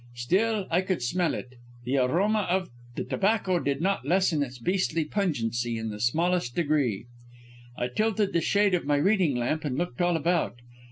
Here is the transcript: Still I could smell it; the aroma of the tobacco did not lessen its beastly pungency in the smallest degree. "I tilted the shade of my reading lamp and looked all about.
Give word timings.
Still 0.15 0.65
I 0.71 0.81
could 0.81 1.03
smell 1.03 1.35
it; 1.35 1.57
the 1.83 1.97
aroma 1.97 2.47
of 2.49 2.69
the 2.95 3.03
tobacco 3.03 3.59
did 3.59 3.81
not 3.81 4.03
lessen 4.03 4.41
its 4.41 4.57
beastly 4.57 5.05
pungency 5.05 5.77
in 5.77 5.89
the 5.91 5.99
smallest 5.99 6.55
degree. 6.55 7.05
"I 7.77 7.87
tilted 7.87 8.33
the 8.33 8.41
shade 8.41 8.73
of 8.73 8.83
my 8.87 8.95
reading 8.97 9.35
lamp 9.35 9.63
and 9.63 9.77
looked 9.77 10.01
all 10.01 10.17
about. 10.17 10.55